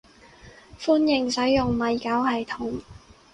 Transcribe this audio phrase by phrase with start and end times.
[0.79, 2.81] 歡迎使用米狗系統